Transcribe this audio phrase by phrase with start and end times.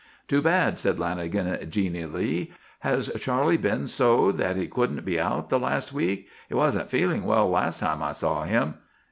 [0.27, 2.51] "Too bad," said Lanagan, genially.
[2.79, 6.27] "Has Charley been so that he couldn't be out the last week?
[6.47, 8.79] He wasn't feeling well last time I saw him."